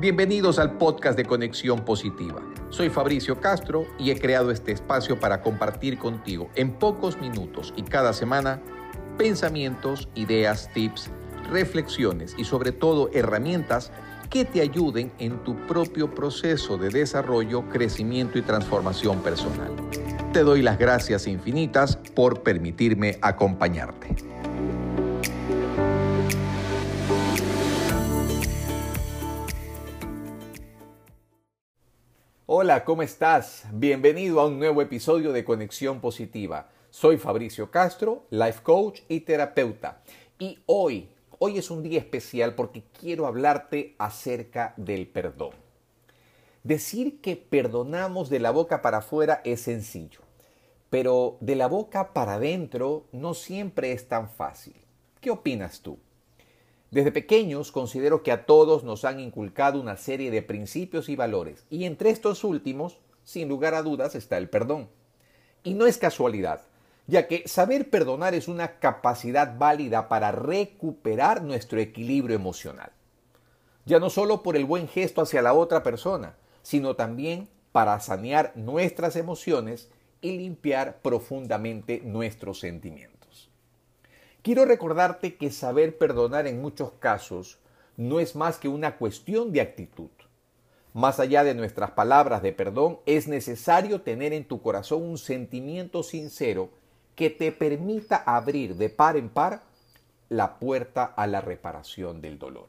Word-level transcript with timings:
Bienvenidos 0.00 0.60
al 0.60 0.78
podcast 0.78 1.16
de 1.16 1.24
Conexión 1.24 1.84
Positiva. 1.84 2.40
Soy 2.68 2.88
Fabricio 2.88 3.40
Castro 3.40 3.84
y 3.98 4.12
he 4.12 4.20
creado 4.20 4.52
este 4.52 4.70
espacio 4.70 5.18
para 5.18 5.42
compartir 5.42 5.98
contigo 5.98 6.50
en 6.54 6.70
pocos 6.70 7.20
minutos 7.20 7.74
y 7.76 7.82
cada 7.82 8.12
semana 8.12 8.62
pensamientos, 9.16 10.08
ideas, 10.14 10.70
tips, 10.72 11.10
reflexiones 11.50 12.36
y 12.38 12.44
sobre 12.44 12.70
todo 12.70 13.10
herramientas 13.12 13.90
que 14.30 14.44
te 14.44 14.60
ayuden 14.60 15.10
en 15.18 15.42
tu 15.42 15.56
propio 15.66 16.14
proceso 16.14 16.78
de 16.78 16.90
desarrollo, 16.90 17.68
crecimiento 17.68 18.38
y 18.38 18.42
transformación 18.42 19.18
personal. 19.18 19.72
Te 20.32 20.44
doy 20.44 20.62
las 20.62 20.78
gracias 20.78 21.26
infinitas 21.26 21.96
por 22.14 22.44
permitirme 22.44 23.18
acompañarte. 23.20 24.14
Hola, 32.50 32.82
¿cómo 32.86 33.02
estás? 33.02 33.66
Bienvenido 33.74 34.40
a 34.40 34.46
un 34.46 34.58
nuevo 34.58 34.80
episodio 34.80 35.32
de 35.34 35.44
Conexión 35.44 36.00
Positiva. 36.00 36.70
Soy 36.88 37.18
Fabricio 37.18 37.70
Castro, 37.70 38.24
life 38.30 38.62
coach 38.62 39.02
y 39.06 39.20
terapeuta. 39.20 40.00
Y 40.38 40.58
hoy, 40.64 41.10
hoy 41.40 41.58
es 41.58 41.70
un 41.70 41.82
día 41.82 41.98
especial 41.98 42.54
porque 42.54 42.84
quiero 42.98 43.26
hablarte 43.26 43.94
acerca 43.98 44.72
del 44.78 45.08
perdón. 45.08 45.50
Decir 46.62 47.20
que 47.20 47.36
perdonamos 47.36 48.30
de 48.30 48.40
la 48.40 48.50
boca 48.50 48.80
para 48.80 48.98
afuera 48.98 49.42
es 49.44 49.60
sencillo, 49.60 50.20
pero 50.88 51.36
de 51.42 51.54
la 51.54 51.66
boca 51.66 52.14
para 52.14 52.36
adentro 52.36 53.08
no 53.12 53.34
siempre 53.34 53.92
es 53.92 54.08
tan 54.08 54.30
fácil. 54.30 54.76
¿Qué 55.20 55.30
opinas 55.30 55.82
tú? 55.82 55.98
Desde 56.90 57.12
pequeños 57.12 57.70
considero 57.70 58.22
que 58.22 58.32
a 58.32 58.46
todos 58.46 58.82
nos 58.82 59.04
han 59.04 59.20
inculcado 59.20 59.78
una 59.80 59.98
serie 59.98 60.30
de 60.30 60.40
principios 60.40 61.10
y 61.10 61.16
valores, 61.16 61.66
y 61.68 61.84
entre 61.84 62.08
estos 62.08 62.44
últimos, 62.44 62.98
sin 63.24 63.48
lugar 63.48 63.74
a 63.74 63.82
dudas, 63.82 64.14
está 64.14 64.38
el 64.38 64.48
perdón. 64.48 64.88
Y 65.64 65.74
no 65.74 65.86
es 65.86 65.98
casualidad, 65.98 66.62
ya 67.06 67.26
que 67.26 67.46
saber 67.46 67.90
perdonar 67.90 68.34
es 68.34 68.48
una 68.48 68.78
capacidad 68.78 69.58
válida 69.58 70.08
para 70.08 70.32
recuperar 70.32 71.42
nuestro 71.42 71.78
equilibrio 71.78 72.36
emocional. 72.36 72.92
Ya 73.84 73.98
no 73.98 74.08
solo 74.08 74.42
por 74.42 74.56
el 74.56 74.64
buen 74.64 74.88
gesto 74.88 75.20
hacia 75.20 75.42
la 75.42 75.52
otra 75.52 75.82
persona, 75.82 76.36
sino 76.62 76.96
también 76.96 77.48
para 77.72 78.00
sanear 78.00 78.52
nuestras 78.54 79.16
emociones 79.16 79.90
y 80.22 80.38
limpiar 80.38 81.00
profundamente 81.02 82.00
nuestros 82.02 82.60
sentimientos. 82.60 83.17
Quiero 84.42 84.64
recordarte 84.64 85.36
que 85.36 85.50
saber 85.50 85.98
perdonar 85.98 86.46
en 86.46 86.62
muchos 86.62 86.92
casos 86.92 87.58
no 87.96 88.20
es 88.20 88.36
más 88.36 88.58
que 88.58 88.68
una 88.68 88.96
cuestión 88.96 89.52
de 89.52 89.60
actitud. 89.60 90.10
Más 90.94 91.18
allá 91.18 91.42
de 91.42 91.54
nuestras 91.54 91.90
palabras 91.90 92.42
de 92.42 92.52
perdón, 92.52 93.00
es 93.04 93.26
necesario 93.26 94.02
tener 94.02 94.32
en 94.32 94.44
tu 94.44 94.62
corazón 94.62 95.02
un 95.02 95.18
sentimiento 95.18 96.02
sincero 96.02 96.70
que 97.16 97.30
te 97.30 97.50
permita 97.50 98.16
abrir 98.16 98.76
de 98.76 98.88
par 98.88 99.16
en 99.16 99.28
par 99.28 99.64
la 100.28 100.58
puerta 100.60 101.04
a 101.04 101.26
la 101.26 101.40
reparación 101.40 102.20
del 102.20 102.38
dolor. 102.38 102.66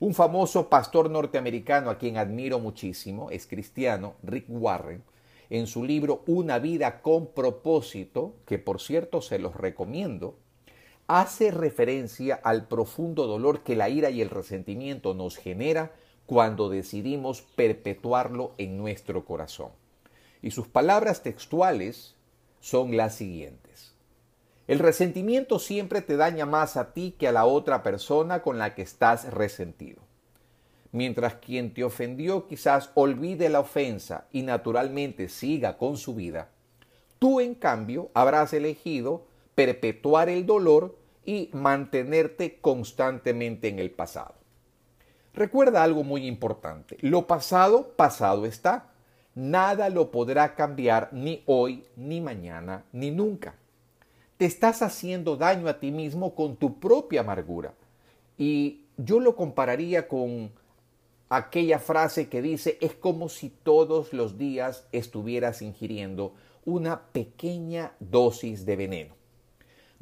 Un 0.00 0.14
famoso 0.14 0.70
pastor 0.70 1.10
norteamericano 1.10 1.90
a 1.90 1.98
quien 1.98 2.16
admiro 2.16 2.58
muchísimo, 2.58 3.30
es 3.30 3.46
cristiano, 3.46 4.14
Rick 4.22 4.46
Warren, 4.48 5.02
en 5.50 5.66
su 5.66 5.84
libro 5.84 6.22
Una 6.26 6.58
vida 6.58 7.02
con 7.02 7.26
propósito, 7.26 8.34
que 8.46 8.58
por 8.58 8.80
cierto 8.80 9.20
se 9.20 9.38
los 9.38 9.54
recomiendo, 9.54 10.36
hace 11.06 11.50
referencia 11.50 12.34
al 12.42 12.66
profundo 12.66 13.26
dolor 13.26 13.62
que 13.62 13.76
la 13.76 13.88
ira 13.88 14.10
y 14.10 14.22
el 14.22 14.30
resentimiento 14.30 15.14
nos 15.14 15.36
genera 15.36 15.92
cuando 16.26 16.70
decidimos 16.70 17.42
perpetuarlo 17.42 18.54
en 18.56 18.78
nuestro 18.78 19.24
corazón. 19.24 19.70
Y 20.40 20.50
sus 20.50 20.68
palabras 20.68 21.22
textuales 21.22 22.14
son 22.60 22.96
las 22.96 23.14
siguientes. 23.14 23.94
El 24.66 24.78
resentimiento 24.78 25.58
siempre 25.58 26.00
te 26.00 26.16
daña 26.16 26.46
más 26.46 26.78
a 26.78 26.94
ti 26.94 27.14
que 27.18 27.28
a 27.28 27.32
la 27.32 27.44
otra 27.44 27.82
persona 27.82 28.40
con 28.40 28.58
la 28.58 28.74
que 28.74 28.80
estás 28.80 29.30
resentido. 29.30 30.00
Mientras 30.90 31.34
quien 31.34 31.74
te 31.74 31.84
ofendió 31.84 32.46
quizás 32.46 32.90
olvide 32.94 33.50
la 33.50 33.60
ofensa 33.60 34.26
y 34.32 34.42
naturalmente 34.42 35.28
siga 35.28 35.76
con 35.76 35.98
su 35.98 36.14
vida, 36.14 36.50
tú 37.18 37.40
en 37.40 37.54
cambio 37.54 38.10
habrás 38.14 38.54
elegido 38.54 39.26
perpetuar 39.54 40.28
el 40.28 40.46
dolor 40.46 40.96
y 41.24 41.50
mantenerte 41.52 42.58
constantemente 42.60 43.68
en 43.68 43.78
el 43.78 43.90
pasado. 43.90 44.34
Recuerda 45.32 45.82
algo 45.82 46.04
muy 46.04 46.26
importante. 46.26 46.96
Lo 47.00 47.26
pasado, 47.26 47.88
pasado 47.96 48.46
está. 48.46 48.92
Nada 49.34 49.88
lo 49.88 50.12
podrá 50.12 50.54
cambiar 50.54 51.08
ni 51.12 51.42
hoy, 51.46 51.84
ni 51.96 52.20
mañana, 52.20 52.84
ni 52.92 53.10
nunca. 53.10 53.56
Te 54.36 54.44
estás 54.44 54.82
haciendo 54.82 55.36
daño 55.36 55.68
a 55.68 55.80
ti 55.80 55.90
mismo 55.90 56.34
con 56.34 56.56
tu 56.56 56.78
propia 56.78 57.22
amargura. 57.22 57.74
Y 58.38 58.84
yo 58.96 59.18
lo 59.18 59.34
compararía 59.34 60.06
con 60.06 60.52
aquella 61.28 61.80
frase 61.80 62.28
que 62.28 62.42
dice, 62.42 62.78
es 62.80 62.94
como 62.94 63.28
si 63.28 63.48
todos 63.48 64.12
los 64.12 64.38
días 64.38 64.86
estuvieras 64.92 65.62
ingiriendo 65.62 66.34
una 66.64 67.06
pequeña 67.12 67.92
dosis 67.98 68.64
de 68.64 68.76
veneno. 68.76 69.23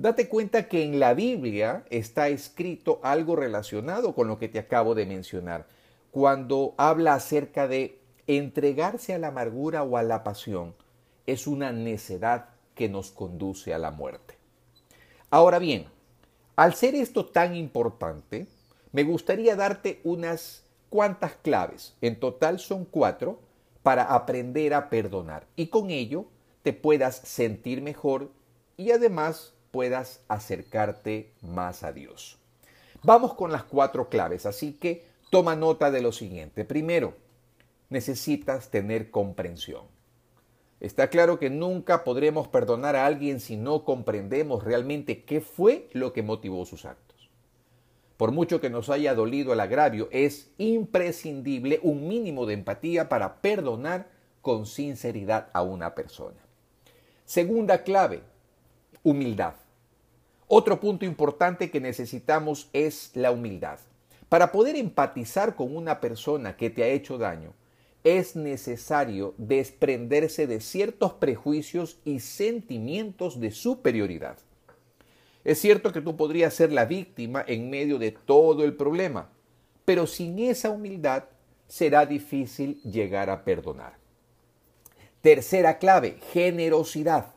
Date 0.02 0.28
cuenta 0.28 0.66
que 0.66 0.82
en 0.82 0.98
la 0.98 1.14
Biblia 1.14 1.84
está 1.88 2.26
escrito 2.26 2.98
algo 3.04 3.36
relacionado 3.36 4.16
con 4.16 4.26
lo 4.26 4.36
que 4.36 4.48
te 4.48 4.58
acabo 4.58 4.96
de 4.96 5.06
mencionar, 5.06 5.68
cuando 6.10 6.74
habla 6.76 7.14
acerca 7.14 7.68
de 7.68 8.00
entregarse 8.26 9.14
a 9.14 9.18
la 9.20 9.28
amargura 9.28 9.84
o 9.84 9.96
a 9.96 10.02
la 10.02 10.24
pasión, 10.24 10.74
es 11.24 11.46
una 11.46 11.70
necedad 11.70 12.48
que 12.74 12.88
nos 12.88 13.12
conduce 13.12 13.74
a 13.74 13.78
la 13.78 13.92
muerte. 13.92 14.34
Ahora 15.30 15.60
bien, 15.60 15.86
al 16.56 16.74
ser 16.74 16.96
esto 16.96 17.26
tan 17.26 17.54
importante, 17.54 18.48
me 18.90 19.04
gustaría 19.04 19.54
darte 19.54 20.00
unas 20.02 20.64
cuantas 20.90 21.34
claves, 21.42 21.94
en 22.00 22.18
total 22.18 22.58
son 22.58 22.86
cuatro, 22.86 23.38
para 23.84 24.02
aprender 24.02 24.74
a 24.74 24.90
perdonar. 24.90 25.46
Y 25.54 25.68
con 25.68 25.90
ello 25.90 26.24
te 26.64 26.72
puedas 26.72 27.18
sentir 27.18 27.82
mejor 27.82 28.32
y 28.76 28.90
además 28.90 29.54
puedas 29.72 30.20
acercarte 30.28 31.32
más 31.40 31.82
a 31.82 31.92
Dios. 31.92 32.38
Vamos 33.02 33.34
con 33.34 33.50
las 33.50 33.64
cuatro 33.64 34.08
claves, 34.08 34.46
así 34.46 34.74
que 34.74 35.04
toma 35.30 35.56
nota 35.56 35.90
de 35.90 36.02
lo 36.02 36.12
siguiente. 36.12 36.64
Primero, 36.64 37.16
necesitas 37.88 38.70
tener 38.70 39.10
comprensión. 39.10 39.86
Está 40.78 41.08
claro 41.08 41.38
que 41.38 41.50
nunca 41.50 42.04
podremos 42.04 42.48
perdonar 42.48 42.96
a 42.96 43.06
alguien 43.06 43.40
si 43.40 43.56
no 43.56 43.84
comprendemos 43.84 44.62
realmente 44.62 45.24
qué 45.24 45.40
fue 45.40 45.88
lo 45.92 46.12
que 46.12 46.22
motivó 46.22 46.64
sus 46.64 46.84
actos. 46.84 47.30
Por 48.16 48.30
mucho 48.30 48.60
que 48.60 48.70
nos 48.70 48.88
haya 48.88 49.14
dolido 49.14 49.52
el 49.52 49.60
agravio, 49.60 50.08
es 50.12 50.50
imprescindible 50.58 51.80
un 51.82 52.08
mínimo 52.08 52.46
de 52.46 52.54
empatía 52.54 53.08
para 53.08 53.40
perdonar 53.40 54.10
con 54.42 54.66
sinceridad 54.66 55.48
a 55.52 55.62
una 55.62 55.94
persona. 55.94 56.40
Segunda 57.24 57.84
clave, 57.84 58.22
humildad. 59.02 59.54
Otro 60.54 60.80
punto 60.80 61.06
importante 61.06 61.70
que 61.70 61.80
necesitamos 61.80 62.68
es 62.74 63.12
la 63.14 63.30
humildad. 63.30 63.78
Para 64.28 64.52
poder 64.52 64.76
empatizar 64.76 65.56
con 65.56 65.74
una 65.74 65.98
persona 65.98 66.58
que 66.58 66.68
te 66.68 66.82
ha 66.82 66.88
hecho 66.88 67.16
daño, 67.16 67.54
es 68.04 68.36
necesario 68.36 69.32
desprenderse 69.38 70.46
de 70.46 70.60
ciertos 70.60 71.14
prejuicios 71.14 72.00
y 72.04 72.20
sentimientos 72.20 73.40
de 73.40 73.50
superioridad. 73.50 74.36
Es 75.42 75.58
cierto 75.58 75.90
que 75.90 76.02
tú 76.02 76.18
podrías 76.18 76.52
ser 76.52 76.70
la 76.70 76.84
víctima 76.84 77.42
en 77.48 77.70
medio 77.70 77.98
de 77.98 78.10
todo 78.12 78.62
el 78.64 78.76
problema, 78.76 79.30
pero 79.86 80.06
sin 80.06 80.38
esa 80.38 80.68
humildad 80.68 81.24
será 81.66 82.04
difícil 82.04 82.78
llegar 82.82 83.30
a 83.30 83.42
perdonar. 83.42 83.94
Tercera 85.22 85.78
clave, 85.78 86.18
generosidad. 86.30 87.32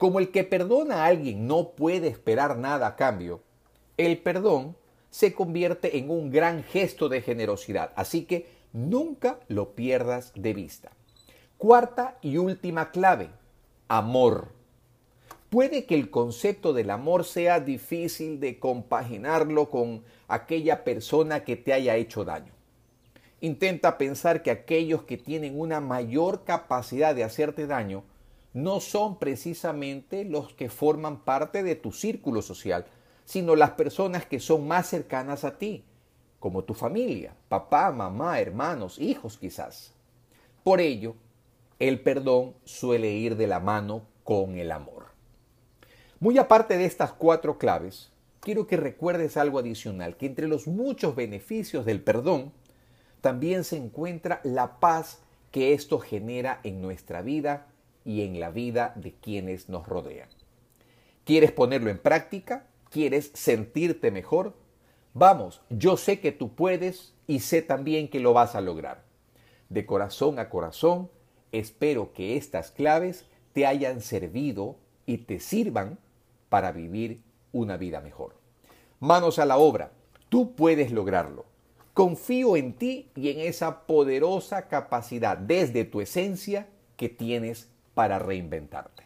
Como 0.00 0.18
el 0.18 0.30
que 0.30 0.44
perdona 0.44 1.04
a 1.04 1.06
alguien 1.08 1.46
no 1.46 1.72
puede 1.72 2.08
esperar 2.08 2.56
nada 2.56 2.86
a 2.86 2.96
cambio, 2.96 3.42
el 3.98 4.16
perdón 4.16 4.74
se 5.10 5.34
convierte 5.34 5.98
en 5.98 6.08
un 6.08 6.30
gran 6.30 6.64
gesto 6.64 7.10
de 7.10 7.20
generosidad, 7.20 7.92
así 7.96 8.24
que 8.24 8.46
nunca 8.72 9.40
lo 9.48 9.74
pierdas 9.74 10.32
de 10.34 10.54
vista. 10.54 10.90
Cuarta 11.58 12.16
y 12.22 12.38
última 12.38 12.92
clave, 12.92 13.28
amor. 13.88 14.52
Puede 15.50 15.84
que 15.84 15.96
el 15.96 16.08
concepto 16.08 16.72
del 16.72 16.88
amor 16.88 17.26
sea 17.26 17.60
difícil 17.60 18.40
de 18.40 18.58
compaginarlo 18.58 19.68
con 19.68 20.02
aquella 20.28 20.82
persona 20.82 21.44
que 21.44 21.56
te 21.56 21.74
haya 21.74 21.96
hecho 21.96 22.24
daño. 22.24 22.54
Intenta 23.42 23.98
pensar 23.98 24.42
que 24.42 24.50
aquellos 24.50 25.02
que 25.02 25.18
tienen 25.18 25.60
una 25.60 25.82
mayor 25.82 26.44
capacidad 26.44 27.14
de 27.14 27.24
hacerte 27.24 27.66
daño 27.66 28.02
no 28.52 28.80
son 28.80 29.18
precisamente 29.18 30.24
los 30.24 30.52
que 30.54 30.68
forman 30.68 31.20
parte 31.20 31.62
de 31.62 31.76
tu 31.76 31.92
círculo 31.92 32.42
social, 32.42 32.86
sino 33.24 33.54
las 33.54 33.70
personas 33.72 34.26
que 34.26 34.40
son 34.40 34.66
más 34.66 34.88
cercanas 34.88 35.44
a 35.44 35.58
ti. 35.58 35.84
como 36.40 36.64
tu 36.64 36.72
familia, 36.72 37.34
papá, 37.50 37.92
mamá, 37.92 38.40
hermanos, 38.40 38.98
hijos 38.98 39.36
quizás. 39.36 39.92
Por 40.64 40.80
ello, 40.80 41.14
el 41.78 42.00
perdón 42.00 42.54
suele 42.64 43.12
ir 43.12 43.36
de 43.36 43.46
la 43.46 43.60
mano 43.60 44.06
con 44.24 44.56
el 44.56 44.72
amor. 44.72 45.08
Muy 46.18 46.38
aparte 46.38 46.78
de 46.78 46.86
estas 46.86 47.12
cuatro 47.12 47.58
claves, 47.58 48.10
quiero 48.40 48.66
que 48.66 48.78
recuerdes 48.78 49.36
algo 49.36 49.58
adicional, 49.58 50.16
que 50.16 50.24
entre 50.24 50.48
los 50.48 50.66
muchos 50.66 51.14
beneficios 51.14 51.84
del 51.84 52.02
perdón, 52.02 52.52
también 53.20 53.64
se 53.64 53.76
encuentra 53.76 54.40
la 54.42 54.80
paz 54.80 55.20
que 55.50 55.74
esto 55.74 55.98
genera 55.98 56.60
en 56.62 56.80
nuestra 56.80 57.20
vida 57.20 57.66
y 58.10 58.22
en 58.22 58.40
la 58.40 58.50
vida 58.50 58.92
de 58.96 59.12
quienes 59.12 59.68
nos 59.68 59.86
rodean. 59.86 60.28
¿Quieres 61.24 61.52
ponerlo 61.52 61.90
en 61.90 61.98
práctica? 61.98 62.66
¿Quieres 62.90 63.30
sentirte 63.34 64.10
mejor? 64.10 64.56
Vamos, 65.14 65.62
yo 65.70 65.96
sé 65.96 66.18
que 66.18 66.32
tú 66.32 66.56
puedes 66.56 67.14
y 67.28 67.38
sé 67.38 67.62
también 67.62 68.08
que 68.08 68.18
lo 68.18 68.32
vas 68.32 68.56
a 68.56 68.60
lograr. 68.60 69.04
De 69.68 69.86
corazón 69.86 70.40
a 70.40 70.50
corazón, 70.50 71.08
espero 71.52 72.12
que 72.12 72.36
estas 72.36 72.72
claves 72.72 73.26
te 73.52 73.64
hayan 73.64 74.00
servido 74.00 74.76
y 75.06 75.18
te 75.18 75.38
sirvan 75.38 75.96
para 76.48 76.72
vivir 76.72 77.20
una 77.52 77.76
vida 77.76 78.00
mejor. 78.00 78.34
Manos 78.98 79.38
a 79.38 79.46
la 79.46 79.56
obra, 79.56 79.92
tú 80.28 80.56
puedes 80.56 80.90
lograrlo. 80.90 81.44
Confío 81.94 82.56
en 82.56 82.72
ti 82.72 83.08
y 83.14 83.28
en 83.28 83.38
esa 83.38 83.86
poderosa 83.86 84.66
capacidad 84.66 85.38
desde 85.38 85.84
tu 85.84 86.00
esencia 86.00 86.66
que 86.96 87.08
tienes 87.08 87.70
para 87.94 88.18
reinventarte. 88.18 89.04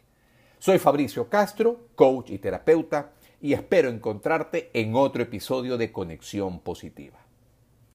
Soy 0.58 0.78
Fabricio 0.78 1.28
Castro, 1.28 1.88
coach 1.94 2.30
y 2.30 2.38
terapeuta, 2.38 3.12
y 3.40 3.52
espero 3.52 3.90
encontrarte 3.90 4.70
en 4.72 4.94
otro 4.94 5.22
episodio 5.22 5.76
de 5.76 5.92
Conexión 5.92 6.60
Positiva. 6.60 7.23